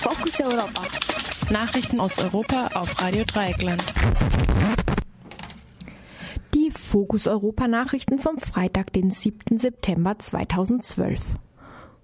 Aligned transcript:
Fokus 0.00 0.40
Europa. 0.40 0.82
Nachrichten 1.50 1.98
aus 1.98 2.18
Europa 2.18 2.68
auf 2.74 3.02
Radio 3.02 3.24
Dreieckland. 3.24 3.82
Die 6.54 6.70
Fokus 6.70 7.26
Europa 7.26 7.66
Nachrichten 7.66 8.20
vom 8.20 8.38
Freitag, 8.38 8.92
den 8.92 9.10
7. 9.10 9.58
September 9.58 10.16
2012. 10.16 11.34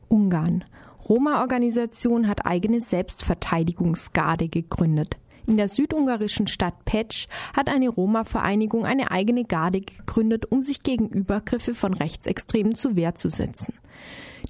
Ungarn. 0.08 0.64
Roma-Organisation 1.08 2.26
hat 2.26 2.44
eigene 2.46 2.80
Selbstverteidigungsgarde 2.80 4.48
gegründet. 4.48 5.16
In 5.46 5.56
der 5.56 5.68
südungarischen 5.68 6.48
Stadt 6.48 6.84
Petsch 6.84 7.28
hat 7.54 7.68
eine 7.68 7.90
Roma-Vereinigung 7.90 8.84
eine 8.84 9.12
eigene 9.12 9.44
Garde 9.44 9.82
gegründet, 9.82 10.50
um 10.50 10.62
sich 10.62 10.82
gegen 10.82 11.08
Übergriffe 11.10 11.74
von 11.74 11.94
Rechtsextremen 11.94 12.74
zu 12.74 12.96
Wehr 12.96 13.14
zu 13.14 13.30
setzen. 13.30 13.74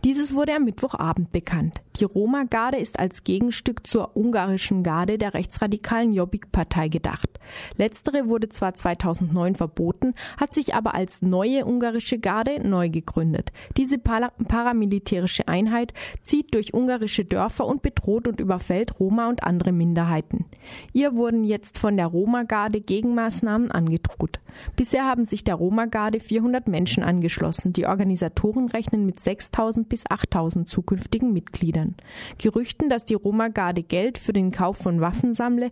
Dieses 0.02 0.34
wurde 0.34 0.54
am 0.54 0.64
Mittwochabend 0.64 1.32
bekannt. 1.32 1.80
Die 1.98 2.04
Roma-Garde 2.04 2.78
ist 2.78 2.98
als 2.98 3.24
Gegenstück 3.24 3.86
zur 3.86 4.16
ungarischen 4.16 4.82
Garde 4.82 5.16
der 5.16 5.32
rechtsradikalen 5.32 6.12
Jobbik-Partei 6.12 6.88
gedacht. 6.88 7.30
Letztere 7.76 8.28
wurde 8.28 8.48
zwar 8.48 8.74
2009 8.74 9.54
verboten, 9.54 10.14
hat 10.36 10.52
sich 10.52 10.74
aber 10.74 10.94
als 10.94 11.22
neue 11.22 11.64
ungarische 11.64 12.18
Garde 12.18 12.66
neu 12.66 12.90
gegründet. 12.90 13.52
Diese 13.76 13.98
paramilitärische 13.98 15.46
Einheit 15.46 15.94
zieht 16.22 16.54
durch 16.54 16.74
ungarische 16.74 17.24
Dörfer 17.24 17.66
und 17.66 17.82
bedroht 17.82 18.26
und 18.26 18.40
überfällt 18.40 18.98
Roma 18.98 19.28
und 19.28 19.44
andere 19.44 19.72
Minderheiten. 19.72 20.44
Ihr 20.92 21.14
wurden 21.14 21.44
jetzt 21.44 21.78
von 21.78 21.96
der 21.96 22.06
Roma-Garde 22.06 22.80
Gegenmaßnahmen 22.80 23.70
angedroht. 23.70 24.40
Bisher 24.76 25.04
haben 25.04 25.24
sich 25.24 25.44
der 25.44 25.56
Roma-Garde 25.56 26.20
400 26.20 26.68
Menschen 26.68 27.02
angeschlossen. 27.02 27.72
Die 27.72 27.86
Organisatoren 27.86 28.68
rechnen 28.68 29.06
mit 29.06 29.20
6000 29.44 29.88
bis 29.88 30.04
8000 30.08 30.68
zukünftigen 30.68 31.32
Mitgliedern. 31.32 31.94
Gerüchten, 32.38 32.88
dass 32.88 33.04
die 33.04 33.14
Roma-Garde 33.14 33.82
Geld 33.82 34.18
für 34.18 34.32
den 34.32 34.50
Kauf 34.50 34.78
von 34.78 35.00
Waffen 35.00 35.34
sammle, 35.34 35.70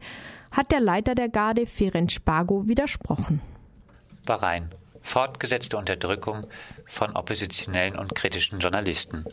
hat 0.51 0.73
der 0.73 0.81
Leiter 0.81 1.15
der 1.15 1.29
Garde 1.29 1.67
Ferenc 1.67 2.13
Spago 2.13 2.67
widersprochen. 2.69 3.41
Bahrain. 4.27 4.71
Fortgesetzte 5.03 5.77
Unterdrückung 5.77 6.47
von 6.87 7.17
oppositionellen 7.17 7.97
und 7.97 8.15
kritischen 8.15 8.61
Journalisten. 8.61 9.25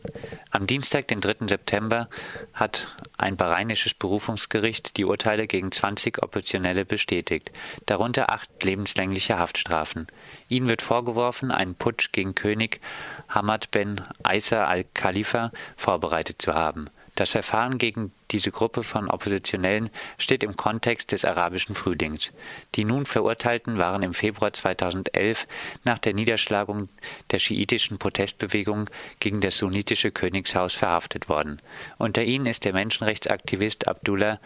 Am 0.52 0.68
Dienstag, 0.68 1.08
den 1.08 1.22
3. 1.22 1.48
September, 1.48 2.10
hat 2.54 2.88
ein 3.18 3.38
bahrainisches 3.38 3.94
Berufungsgericht 3.94 4.98
die 4.98 5.06
Urteile 5.06 5.48
gegen 5.48 5.72
20 5.72 6.24
Oppositionelle 6.24 6.86
bestätigt, 6.86 7.52
darunter 7.86 8.32
acht 8.32 8.50
lebenslängliche 8.64 9.38
Haftstrafen. 9.38 10.08
Ihnen 10.48 10.68
wird 10.68 10.82
vorgeworfen, 10.82 11.52
einen 11.52 11.76
Putsch 11.76 12.12
gegen 12.12 12.36
König 12.36 12.82
Hamad 13.30 13.72
Ben 13.72 14.02
Isa 14.28 14.66
al-Khalifa 14.66 15.52
vorbereitet 15.78 16.42
zu 16.42 16.54
haben. 16.54 16.90
Das 17.16 17.32
Verfahren 17.32 17.78
gegen 17.78 18.12
diese 18.32 18.52
Gruppe 18.52 18.84
von 18.84 19.10
Oppositionellen 19.10 19.90
steht 20.18 20.44
im 20.44 20.56
Kontext 20.56 21.12
des 21.12 21.26
arabischen 21.26 21.76
Frühlings. 21.76 22.32
Die 22.76 22.86
nun 22.86 23.06
Verurteilten 23.06 23.78
waren 23.78 24.04
im 24.04 24.14
Februar 24.14 24.54
2011 24.54 25.48
nach 25.84 26.00
der 26.00 26.14
Niederschlagung 26.14 26.90
der 27.32 27.40
schiitischen 27.40 27.98
Protestbewegung 27.98 28.90
gegen 29.20 29.42
das 29.42 29.58
sunnitische 29.58 30.12
Königshaus 30.12 30.74
verhaftet 30.74 31.30
worden. 31.30 31.62
Unter 31.98 32.24
ihnen 32.24 32.46
ist 32.46 32.66
der 32.66 32.74
Menschenrechtsaktivist 32.74 33.88
Abdullah 33.88 34.40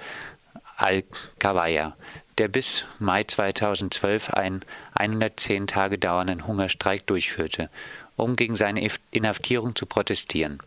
al-Kawaya, 0.83 1.95
der 2.37 2.47
bis 2.47 2.85
Mai 2.99 3.23
2012 3.23 4.31
einen 4.31 4.61
110 4.95 5.67
Tage 5.67 5.97
dauernden 5.97 6.45
Hungerstreik 6.45 7.07
durchführte, 7.07 7.69
um 8.15 8.35
gegen 8.35 8.55
seine 8.55 8.87
Inhaftierung 9.11 9.75
zu 9.75 9.85
protestieren. 9.85 10.59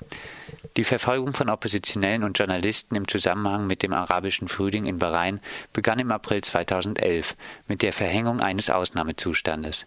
Die 0.77 0.85
Verfolgung 0.85 1.33
von 1.35 1.49
Oppositionellen 1.49 2.23
und 2.23 2.39
Journalisten 2.39 2.97
im 2.97 3.09
Zusammenhang 3.09 3.67
mit 3.67 3.83
dem 3.83 3.93
arabischen 3.93 4.49
Frühling 4.49 4.87
in 4.87 4.99
Bahrain 4.99 5.41
begann 5.73 5.99
im 5.99 6.13
April 6.13 6.43
2011 6.43 7.37
mit 7.69 7.83
der 7.83 7.93
Verhängung 7.93 8.41
eines 8.41 8.71
Ausnahmezustandes. 8.71 9.87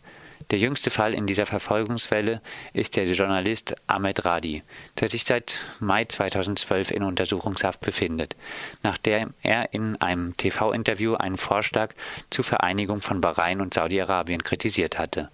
Der 0.51 0.57
jüngste 0.57 0.89
Fall 0.89 1.13
in 1.13 1.27
dieser 1.27 1.45
Verfolgungswelle 1.45 2.41
ist 2.73 2.95
der 2.95 3.05
Journalist 3.05 3.75
Ahmed 3.87 4.25
Radi, 4.25 4.63
der 4.99 5.09
sich 5.09 5.23
seit 5.23 5.65
Mai 5.79 6.05
2012 6.05 6.91
in 6.91 7.03
Untersuchungshaft 7.03 7.81
befindet, 7.81 8.35
nachdem 8.81 9.33
er 9.43 9.73
in 9.73 10.01
einem 10.01 10.35
TV-Interview 10.37 11.15
einen 11.15 11.37
Vorschlag 11.37 11.93
zur 12.29 12.45
Vereinigung 12.45 13.01
von 13.01 13.21
Bahrain 13.21 13.61
und 13.61 13.73
Saudi-Arabien 13.73 14.43
kritisiert 14.43 14.97
hatte. 14.97 15.29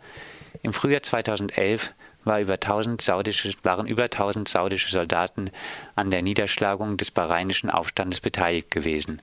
Im 0.64 0.74
Frühjahr 0.74 1.04
2011 1.04 1.94
war 2.26 2.40
über 2.40 2.54
1000 2.54 3.02
saudische, 3.02 3.54
waren 3.64 3.88
über 3.88 4.06
1000 4.06 4.48
saudische 4.48 4.90
Soldaten 4.90 5.52
an 5.96 6.10
der 6.10 6.22
Niederschlagung 6.22 6.98
des 6.98 7.12
bahrainischen 7.12 7.70
Aufstandes 7.70 8.20
beteiligt 8.20 8.72
gewesen. 8.72 9.22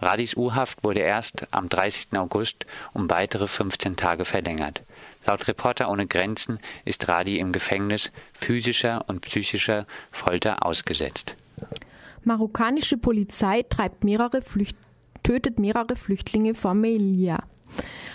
Radis 0.00 0.36
U-Haft 0.36 0.84
wurde 0.84 1.00
erst 1.00 1.46
am 1.50 1.68
30. 1.68 2.18
August 2.18 2.66
um 2.92 3.10
weitere 3.10 3.48
15 3.48 3.96
Tage 3.96 4.24
verlängert. 4.24 4.82
Laut 5.26 5.46
Reporter 5.46 5.88
ohne 5.90 6.06
Grenzen 6.06 6.58
ist 6.84 7.08
Radi 7.08 7.38
im 7.38 7.52
Gefängnis 7.52 8.10
physischer 8.32 9.04
und 9.08 9.20
psychischer 9.20 9.86
Folter 10.10 10.66
ausgesetzt. 10.66 11.36
Marokkanische 12.24 12.96
Polizei 12.96 13.62
mehrere 14.04 14.42
tötet 15.22 15.58
mehrere 15.58 15.96
Flüchtlinge 15.96 16.54
vor 16.54 16.74
Melilla. 16.74 17.44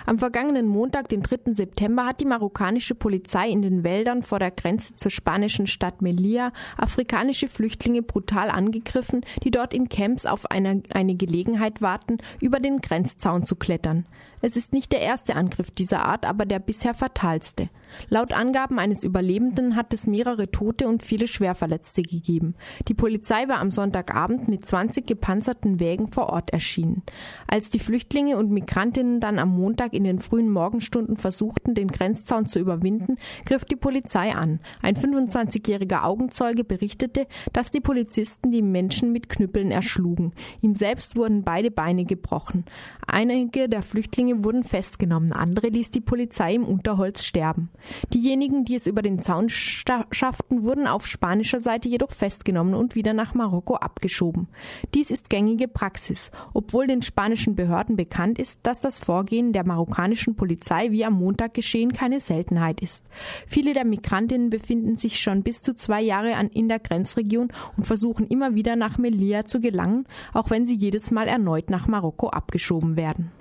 Am 0.07 0.19
vergangenen 0.19 0.69
Montag, 0.69 1.09
den 1.09 1.21
3. 1.21 1.51
September, 1.51 2.05
hat 2.05 2.21
die 2.21 2.25
marokkanische 2.25 2.95
Polizei 2.95 3.49
in 3.49 3.61
den 3.61 3.83
Wäldern 3.83 4.23
vor 4.23 4.39
der 4.39 4.51
Grenze 4.51 4.95
zur 4.95 5.11
spanischen 5.11 5.67
Stadt 5.67 6.01
Melilla 6.01 6.53
afrikanische 6.77 7.49
Flüchtlinge 7.49 8.03
brutal 8.03 8.49
angegriffen, 8.49 9.25
die 9.43 9.51
dort 9.51 9.73
in 9.73 9.89
Camps 9.89 10.25
auf 10.25 10.49
eine, 10.49 10.81
eine 10.93 11.15
Gelegenheit 11.15 11.81
warten, 11.81 12.19
über 12.39 12.61
den 12.61 12.79
Grenzzaun 12.79 13.45
zu 13.45 13.57
klettern. 13.57 14.05
Es 14.41 14.55
ist 14.55 14.71
nicht 14.71 14.91
der 14.91 15.01
erste 15.01 15.35
Angriff 15.35 15.71
dieser 15.71 16.05
Art, 16.05 16.25
aber 16.25 16.45
der 16.45 16.59
bisher 16.59 16.93
fatalste. 16.93 17.69
Laut 18.09 18.33
Angaben 18.33 18.77
eines 18.77 19.03
Überlebenden 19.03 19.75
hat 19.75 19.93
es 19.93 20.05
mehrere 20.05 20.51
Tote 20.51 20.87
und 20.87 21.01
viele 21.01 21.27
Schwerverletzte 21.27 22.03
gegeben. 22.03 22.55
Die 22.87 22.93
Polizei 22.93 23.47
war 23.47 23.57
am 23.57 23.71
Sonntagabend 23.71 24.47
mit 24.47 24.65
20 24.65 25.07
gepanzerten 25.07 25.79
Wägen 25.79 26.11
vor 26.11 26.29
Ort 26.29 26.51
erschienen. 26.51 27.01
Als 27.47 27.69
die 27.69 27.79
Flüchtlinge 27.79 28.37
und 28.37 28.51
Migrantinnen 28.51 29.19
dann 29.19 29.39
am 29.39 29.49
Montag 29.49 29.93
in 29.97 30.03
den 30.03 30.19
frühen 30.19 30.49
Morgenstunden 30.49 31.17
versuchten, 31.17 31.73
den 31.73 31.89
Grenzzaun 31.89 32.45
zu 32.45 32.59
überwinden, 32.59 33.17
griff 33.45 33.65
die 33.65 33.75
Polizei 33.75 34.33
an. 34.33 34.59
Ein 34.81 34.95
25-jähriger 34.95 36.03
Augenzeuge 36.03 36.63
berichtete, 36.63 37.27
dass 37.51 37.71
die 37.71 37.81
Polizisten 37.81 38.51
die 38.51 38.61
Menschen 38.61 39.11
mit 39.11 39.27
Knüppeln 39.27 39.71
erschlugen. 39.71 40.33
Ihm 40.61 40.75
selbst 40.75 41.15
wurden 41.15 41.43
beide 41.43 41.71
Beine 41.71 42.05
gebrochen. 42.05 42.65
Einige 43.05 43.67
der 43.67 43.81
Flüchtlinge 43.81 44.43
wurden 44.43 44.63
festgenommen, 44.63 45.33
andere 45.33 45.67
ließ 45.67 45.91
die 45.91 46.01
Polizei 46.01 46.53
im 46.53 46.63
Unterholz 46.63 47.23
sterben. 47.23 47.69
Diejenigen, 48.13 48.63
die 48.63 48.75
es 48.75 48.85
über 48.85 49.01
den 49.01 49.19
Zaun 49.19 49.49
schafften, 49.49 50.63
wurden 50.63 50.87
auf 50.87 51.07
spanischer 51.07 51.59
Seite 51.59 51.89
jedoch 51.89 52.11
festgenommen 52.11 52.75
und 52.75 52.95
wieder 52.95 53.13
nach 53.13 53.33
Marokko 53.33 53.75
abgeschoben. 53.75 54.47
Dies 54.93 55.09
ist 55.09 55.29
gängige 55.29 55.67
Praxis, 55.67 56.31
obwohl 56.53 56.85
den 56.85 57.01
spanischen 57.01 57.55
Behörden 57.55 57.95
bekannt 57.95 58.37
ist, 58.37 58.59
dass 58.63 58.79
das 58.79 58.99
Vorgehen 58.99 59.53
der 59.53 59.65
marokkanischen 59.87 60.35
Polizei 60.35 60.91
wie 60.91 61.05
am 61.05 61.13
Montag 61.13 61.53
geschehen 61.53 61.93
keine 61.93 62.19
Seltenheit 62.19 62.81
ist. 62.81 63.05
Viele 63.47 63.73
der 63.73 63.85
Migrantinnen 63.85 64.49
befinden 64.49 64.97
sich 64.97 65.19
schon 65.19 65.43
bis 65.43 65.61
zu 65.61 65.75
zwei 65.75 66.01
Jahre 66.01 66.35
in 66.53 66.67
der 66.67 66.79
Grenzregion 66.79 67.51
und 67.77 67.85
versuchen 67.85 68.27
immer 68.27 68.55
wieder 68.55 68.75
nach 68.75 68.97
Melilla 68.97 69.45
zu 69.45 69.59
gelangen, 69.59 70.05
auch 70.33 70.49
wenn 70.49 70.65
sie 70.65 70.75
jedes 70.75 71.11
Mal 71.11 71.27
erneut 71.27 71.69
nach 71.69 71.87
Marokko 71.87 72.29
abgeschoben 72.29 72.97
werden 72.97 73.31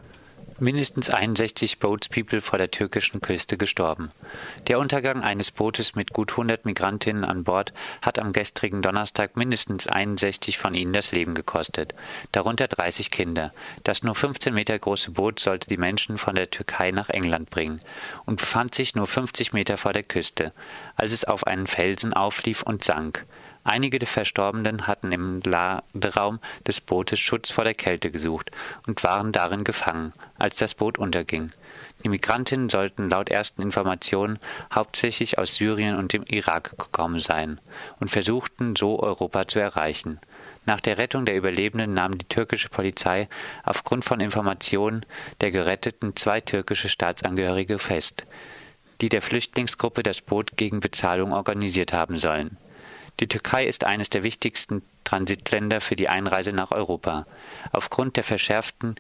mindestens 0.59 1.11
61 1.11 1.78
Boatspeople 1.78 2.41
vor 2.41 2.59
der 2.59 2.71
türkischen 2.71 3.21
Küste 3.21 3.56
gestorben. 3.56 4.09
Der 4.69 4.78
Untergang 4.78 5.22
eines 5.22 5.50
Bootes 5.50 5.94
mit 5.94 6.12
gut 6.12 6.33
100 6.33 6.65
Migrantinnen 6.65 7.25
an 7.25 7.44
Bord 7.44 7.72
hat 8.03 8.19
am 8.19 8.33
gestrigen 8.33 8.83
Donnerstag 8.83 9.37
mindestens 9.37 9.87
61 9.87 10.59
von 10.59 10.75
ihnen 10.75 10.93
das 10.93 11.12
Leben 11.12 11.34
gekostet, 11.34 11.95
darunter 12.33 12.69
30 12.69 13.10
Kinder. 13.10 13.53
Das 13.84 14.03
nur 14.03 14.15
15 14.15 14.54
Meter 14.54 14.78
große 14.78 15.10
Boot 15.10 15.41
sollte 15.41 15.69
die 15.69 15.77
Menschen 15.77 16.19
von 16.19 16.34
der 16.34 16.51
Türkei 16.51 16.91
nach 16.91 17.09
England 17.09 17.51
bringen 17.51 17.81
und 18.25 18.41
befand 18.41 18.75
sich 18.75 18.95
nur 18.95 19.07
50 19.07 19.53
Meter 19.53 19.77
vor 19.77 19.92
der 19.92 20.03
Küste, 20.03 20.53
als 20.97 21.13
es 21.13 21.25
auf 21.25 21.47
einen 21.47 21.66
Felsen 21.66 22.15
auflief 22.15 22.63
und 22.63 22.84
sank. 22.84 23.27
Einige 23.68 23.98
der 23.98 24.07
Verstorbenen 24.07 24.86
hatten 24.86 25.10
im 25.10 25.41
Laderaum 25.41 26.39
des 26.65 26.80
Bootes 26.80 27.18
Schutz 27.18 27.51
vor 27.51 27.65
der 27.65 27.74
Kälte 27.74 28.13
gesucht 28.13 28.53
und 28.86 29.03
waren 29.03 29.33
darin 29.33 29.65
gefangen, 29.65 30.13
als 30.39 30.54
das 30.54 30.74
Boot 30.74 30.98
unterging. 30.98 31.51
Die 32.04 32.09
Migrantinnen 32.09 32.68
sollten 32.68 33.10
laut 33.10 33.28
ersten 33.28 33.63
Informationen 33.63 34.39
hauptsächlich 34.72 35.39
aus 35.39 35.57
Syrien 35.57 35.97
und 35.97 36.13
dem 36.13 36.22
Irak 36.28 36.78
gekommen 36.78 37.18
sein 37.18 37.60
und 37.98 38.09
versuchten 38.09 38.77
so 38.77 39.01
Europa 39.03 39.48
zu 39.48 39.59
erreichen. 39.59 40.21
Nach 40.65 40.80
der 40.80 40.97
Rettung 40.97 41.27
der 41.27 41.36
Überlebenden 41.36 41.92
nahm 41.92 42.16
die 42.16 42.28
türkische 42.28 42.69
Polizei 42.69 43.28
aufgrund 43.65 44.04
von 44.04 44.21
Informationen 44.21 45.04
der 45.41 45.51
Geretteten 45.51 46.15
zwei 46.15 46.41
türkische 46.41 46.89
Staatsangehörige 46.89 47.80
fest, 47.80 48.27
die 49.01 49.09
der 49.09 49.22
Flüchtlingsgruppe 49.22 50.04
das 50.04 50.21
Boot 50.21 50.57
gegen 50.57 50.78
Bezahlung 50.78 51.33
organisiert 51.33 51.92
haben 51.92 52.16
sollen. 52.16 52.59
Die 53.18 53.28
Türkei 53.28 53.65
ist 53.65 53.84
eines 53.84 54.10
der 54.10 54.22
wichtigsten 54.24 54.83
Transitländer 55.04 55.80
für 55.80 55.97
die 55.97 56.09
Einreise 56.09 56.53
nach 56.53 56.71
Europa. 56.71 57.27
Aufgrund 57.72 58.16
der 58.16 58.24
verschärften 58.24 58.97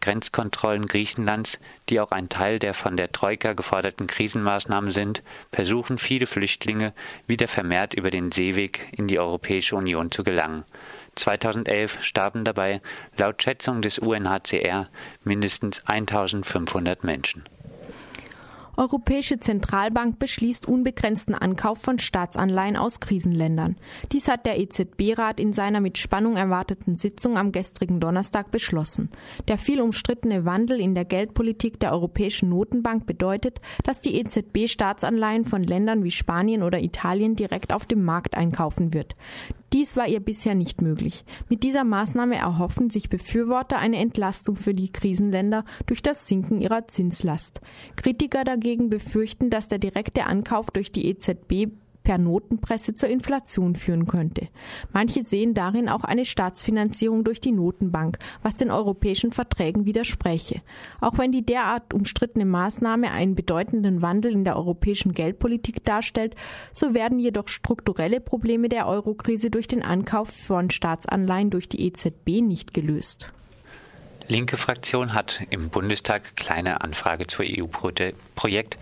Grenzkontrollen 0.00 0.86
Griechenlands, 0.86 1.60
die 1.88 2.00
auch 2.00 2.10
ein 2.10 2.28
Teil 2.28 2.58
der 2.58 2.74
von 2.74 2.96
der 2.96 3.12
Troika 3.12 3.52
geforderten 3.52 4.08
Krisenmaßnahmen 4.08 4.90
sind, 4.90 5.22
versuchen 5.52 5.98
viele 5.98 6.26
Flüchtlinge 6.26 6.92
wieder 7.28 7.46
vermehrt 7.46 7.94
über 7.94 8.10
den 8.10 8.32
Seeweg 8.32 8.88
in 8.96 9.06
die 9.06 9.20
Europäische 9.20 9.76
Union 9.76 10.10
zu 10.10 10.24
gelangen. 10.24 10.64
2011 11.14 12.02
starben 12.02 12.44
dabei 12.44 12.80
laut 13.16 13.42
Schätzung 13.42 13.82
des 13.82 13.98
UNHCR 13.98 14.88
mindestens 15.22 15.86
1500 15.86 17.04
Menschen. 17.04 17.44
Europäische 18.76 19.38
Zentralbank 19.38 20.18
beschließt 20.18 20.66
unbegrenzten 20.66 21.34
Ankauf 21.34 21.78
von 21.78 21.98
Staatsanleihen 21.98 22.76
aus 22.76 23.00
Krisenländern. 23.00 23.76
Dies 24.12 24.28
hat 24.28 24.46
der 24.46 24.58
EZB-Rat 24.58 25.40
in 25.40 25.52
seiner 25.52 25.80
mit 25.80 25.98
Spannung 25.98 26.36
erwarteten 26.36 26.96
Sitzung 26.96 27.36
am 27.36 27.52
gestrigen 27.52 28.00
Donnerstag 28.00 28.50
beschlossen. 28.50 29.10
Der 29.46 29.58
viel 29.58 29.82
umstrittene 29.82 30.46
Wandel 30.46 30.80
in 30.80 30.94
der 30.94 31.04
Geldpolitik 31.04 31.80
der 31.80 31.92
Europäischen 31.92 32.48
Notenbank 32.48 33.04
bedeutet, 33.04 33.60
dass 33.84 34.00
die 34.00 34.18
EZB 34.18 34.68
Staatsanleihen 34.68 35.44
von 35.44 35.62
Ländern 35.62 36.02
wie 36.02 36.10
Spanien 36.10 36.62
oder 36.62 36.80
Italien 36.80 37.36
direkt 37.36 37.74
auf 37.74 37.84
dem 37.84 38.04
Markt 38.04 38.34
einkaufen 38.34 38.94
wird. 38.94 39.16
Dies 39.72 39.96
war 39.96 40.06
ihr 40.06 40.20
bisher 40.20 40.54
nicht 40.54 40.82
möglich. 40.82 41.24
Mit 41.48 41.62
dieser 41.62 41.84
Maßnahme 41.84 42.36
erhoffen 42.36 42.90
sich 42.90 43.08
Befürworter 43.08 43.78
eine 43.78 43.96
Entlastung 43.96 44.56
für 44.56 44.74
die 44.74 44.92
Krisenländer 44.92 45.64
durch 45.86 46.02
das 46.02 46.26
Sinken 46.28 46.60
ihrer 46.60 46.88
Zinslast. 46.88 47.60
Kritiker 47.96 48.44
dagegen 48.44 48.90
befürchten, 48.90 49.48
dass 49.48 49.68
der 49.68 49.78
direkte 49.78 50.24
Ankauf 50.24 50.70
durch 50.70 50.92
die 50.92 51.06
EZB 51.06 51.72
per 52.02 52.18
Notenpresse 52.18 52.94
zur 52.94 53.08
Inflation 53.08 53.74
führen 53.74 54.06
könnte. 54.06 54.48
Manche 54.92 55.22
sehen 55.22 55.54
darin 55.54 55.88
auch 55.88 56.04
eine 56.04 56.24
Staatsfinanzierung 56.24 57.24
durch 57.24 57.40
die 57.40 57.52
Notenbank, 57.52 58.18
was 58.42 58.56
den 58.56 58.70
europäischen 58.70 59.32
Verträgen 59.32 59.84
widerspräche. 59.84 60.62
Auch 61.00 61.18
wenn 61.18 61.32
die 61.32 61.44
derart 61.44 61.94
umstrittene 61.94 62.44
Maßnahme 62.44 63.10
einen 63.10 63.34
bedeutenden 63.34 64.02
Wandel 64.02 64.32
in 64.32 64.44
der 64.44 64.56
europäischen 64.56 65.12
Geldpolitik 65.12 65.84
darstellt, 65.84 66.34
so 66.72 66.94
werden 66.94 67.18
jedoch 67.18 67.48
strukturelle 67.48 68.20
Probleme 68.20 68.68
der 68.68 68.86
Eurokrise 68.86 69.50
durch 69.50 69.68
den 69.68 69.82
Ankauf 69.82 70.28
von 70.30 70.70
Staatsanleihen 70.70 71.50
durch 71.50 71.68
die 71.68 71.86
EZB 71.86 72.40
nicht 72.42 72.74
gelöst. 72.74 73.32
Linke 74.28 74.56
Fraktion 74.56 75.14
hat 75.14 75.40
im 75.50 75.68
Bundestag 75.68 76.36
kleine 76.36 76.80
Anfrage 76.80 77.26
zur 77.26 77.44
EU-Projekt 77.46 78.78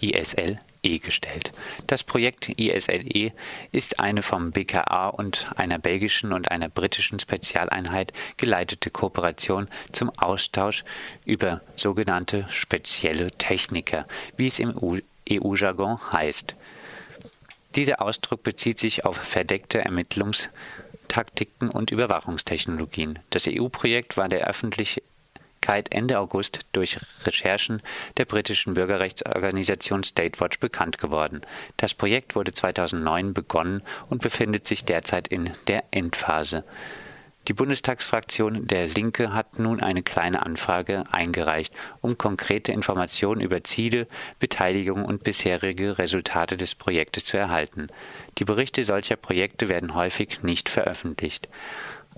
ISL 0.00 0.58
gestellt. 0.82 1.52
Das 1.86 2.02
Projekt 2.02 2.48
ISLE 2.58 3.32
ist 3.70 4.00
eine 4.00 4.22
vom 4.22 4.50
BKA 4.52 5.08
und 5.08 5.50
einer 5.56 5.78
belgischen 5.78 6.32
und 6.32 6.50
einer 6.50 6.68
britischen 6.68 7.18
Spezialeinheit 7.18 8.12
geleitete 8.36 8.90
Kooperation 8.90 9.68
zum 9.92 10.10
Austausch 10.18 10.84
über 11.24 11.60
sogenannte 11.76 12.46
spezielle 12.50 13.30
Techniker, 13.32 14.06
wie 14.36 14.46
es 14.46 14.58
im 14.58 14.74
EU-Jargon 15.30 15.98
heißt. 16.12 16.56
Dieser 17.76 18.02
Ausdruck 18.02 18.42
bezieht 18.42 18.80
sich 18.80 19.04
auf 19.04 19.16
verdeckte 19.16 19.84
Ermittlungstaktiken 19.84 21.70
und 21.70 21.92
Überwachungstechnologien. 21.92 23.20
Das 23.30 23.46
EU-Projekt 23.46 24.16
war 24.16 24.28
der 24.28 24.40
öffentliche 25.70 25.92
Ende 25.92 26.18
August 26.18 26.60
durch 26.72 26.98
Recherchen 27.24 27.80
der 28.16 28.24
britischen 28.24 28.74
Bürgerrechtsorganisation 28.74 30.02
Statewatch 30.02 30.58
bekannt 30.58 30.98
geworden. 30.98 31.42
Das 31.76 31.94
Projekt 31.94 32.34
wurde 32.34 32.52
2009 32.52 33.34
begonnen 33.34 33.82
und 34.08 34.20
befindet 34.20 34.66
sich 34.66 34.84
derzeit 34.84 35.28
in 35.28 35.52
der 35.68 35.84
Endphase. 35.92 36.64
Die 37.48 37.54
Bundestagsfraktion 37.54 38.66
der 38.66 38.88
Linke 38.88 39.32
hat 39.32 39.58
nun 39.58 39.80
eine 39.80 40.02
kleine 40.02 40.44
Anfrage 40.44 41.04
eingereicht, 41.10 41.72
um 42.00 42.18
konkrete 42.18 42.72
Informationen 42.72 43.40
über 43.40 43.64
Ziele, 43.64 44.06
Beteiligung 44.40 45.04
und 45.04 45.24
bisherige 45.24 45.98
Resultate 45.98 46.56
des 46.56 46.74
Projektes 46.74 47.24
zu 47.24 47.38
erhalten. 47.38 47.86
Die 48.38 48.44
Berichte 48.44 48.84
solcher 48.84 49.16
Projekte 49.16 49.68
werden 49.68 49.94
häufig 49.94 50.42
nicht 50.42 50.68
veröffentlicht. 50.68 51.48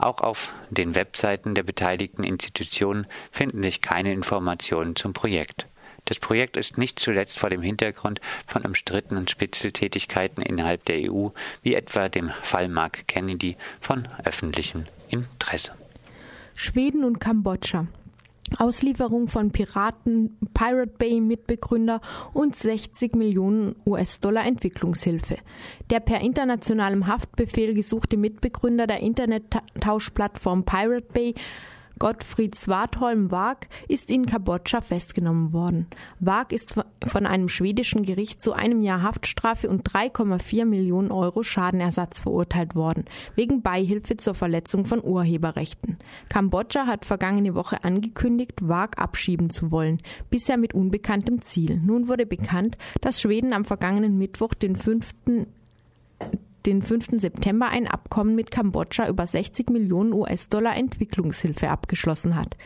Auch 0.03 0.19
auf 0.19 0.53
den 0.69 0.97
Webseiten 0.97 1.55
der 1.55 1.63
beteiligten 1.63 2.25
Institutionen 2.25 3.07
finden 3.31 3.63
sich 3.63 3.81
keine 3.83 4.13
Informationen 4.13 4.97
zum 4.97 5.13
Projekt. 5.13 5.69
Das 6.07 6.19
Projekt 6.19 6.57
ist 6.57 6.77
nicht 6.77 6.99
zuletzt 6.99 7.39
vor 7.39 7.51
dem 7.51 7.63
Hintergrund 7.63 8.21
von 8.49 8.65
umstrittenen 8.65 9.29
Spitzeltätigkeiten 9.29 10.43
innerhalb 10.43 10.85
der 10.87 11.09
EU, 11.09 11.29
wie 11.63 11.75
etwa 11.75 12.09
dem 12.09 12.33
Fall 12.43 12.67
Mark 12.67 13.07
Kennedy, 13.07 13.57
von 13.81 14.09
öffentlichem 14.25 14.87
Interesse. 15.09 15.71
Schweden 16.57 17.05
und 17.05 17.21
Kambodscha. 17.21 17.87
Auslieferung 18.59 19.29
von 19.29 19.51
Piraten, 19.51 20.37
Pirate 20.55 20.95
Bay 20.99 21.21
Mitbegründer 21.21 22.01
und 22.33 22.57
60 22.57 23.15
Millionen 23.15 23.77
US-Dollar 23.87 24.45
Entwicklungshilfe. 24.47 25.39
Der 25.91 26.01
per 26.01 26.21
internationalem 26.21 27.07
Haftbefehl 27.07 27.75
gesuchte 27.75 28.17
Mitbegründer 28.17 28.87
der 28.87 29.01
Internettauschplattform 29.01 30.65
Pirate 30.65 31.07
Bay 31.13 31.35
Gottfried 32.03 32.57
Swartholm 32.57 33.31
Wag 33.31 33.69
ist 33.87 34.11
in 34.11 34.27
Kambodscha 34.27 34.81
festgenommen 34.81 35.53
worden. 35.53 35.87
Wag 36.19 36.51
ist 36.51 36.75
von 36.75 37.27
einem 37.27 37.49
schwedischen 37.49 38.03
Gericht 38.03 38.43
zu 38.43 38.55
einem 38.55 38.83
Jahr 38.83 39.03
Haftstrafe 39.03 39.71
und 39.71 39.89
3,4 39.89 40.65
Millionen 40.65 41.13
Euro 41.13 41.45
Schadenersatz 41.45 42.19
verurteilt 42.19 42.75
worden, 42.75 43.05
wegen 43.37 43.63
Beihilfe 43.63 44.17
zur 44.17 44.35
Verletzung 44.35 44.85
von 44.85 45.01
Urheberrechten. 45.01 45.97
Kambodscha 46.29 46.89
hat 46.89 47.05
vergangene 47.05 47.55
Woche 47.55 47.85
angekündigt, 47.85 48.69
Wag 48.69 48.99
abschieben 48.99 49.49
zu 49.49 49.71
wollen, 49.71 49.99
bisher 50.29 50.57
mit 50.57 50.75
unbekanntem 50.75 51.41
Ziel. 51.41 51.79
Nun 51.79 52.09
wurde 52.09 52.27
bekannt, 52.27 52.79
dass 53.01 53.21
Schweden 53.21 53.53
am 53.53 53.65
vergangenen 53.65 54.19
Mittwoch 54.19 54.55
den 54.55 54.75
fünften 54.75 55.47
den 56.67 56.83
5. 56.83 57.21
September 57.21 57.69
ein 57.69 57.87
Abkommen 57.87 58.35
mit 58.35 58.51
Kambodscha 58.51 59.09
über 59.09 59.27
60 59.27 59.71
Millionen 59.71 60.13
US-Dollar 60.13 60.77
Entwicklungshilfe 60.77 61.69
abgeschlossen 61.69 62.37
hat. 62.37 62.57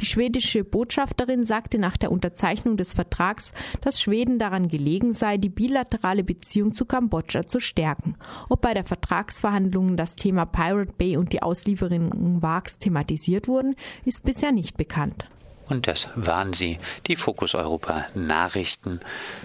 Die 0.00 0.06
schwedische 0.06 0.64
Botschafterin 0.64 1.44
sagte 1.44 1.78
nach 1.78 1.96
der 1.96 2.12
Unterzeichnung 2.12 2.76
des 2.76 2.92
Vertrags, 2.92 3.52
dass 3.80 4.00
Schweden 4.00 4.38
daran 4.38 4.68
gelegen 4.68 5.12
sei, 5.12 5.36
die 5.36 5.48
bilaterale 5.48 6.24
Beziehung 6.24 6.74
zu 6.74 6.84
Kambodscha 6.84 7.46
zu 7.46 7.60
stärken. 7.60 8.16
Ob 8.50 8.60
bei 8.60 8.74
der 8.74 8.84
Vertragsverhandlungen 8.84 9.96
das 9.96 10.16
Thema 10.16 10.44
Pirate 10.44 10.92
Bay 10.92 11.16
und 11.16 11.32
die 11.32 11.42
Auslieferung 11.42 12.42
Wags 12.42 12.78
thematisiert 12.78 13.48
wurden, 13.48 13.74
ist 14.04 14.24
bisher 14.24 14.52
nicht 14.52 14.76
bekannt. 14.76 15.28
Und 15.68 15.88
das 15.88 16.08
waren 16.14 16.52
sie, 16.52 16.78
die 17.06 17.16
Fokus 17.16 17.54
Europa 17.54 18.06
Nachrichten 18.14 19.00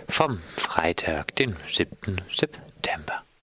vom 0.08 0.39
Freitag, 0.56 1.36
den 1.36 1.56
7. 1.68 2.22
September. 2.32 3.24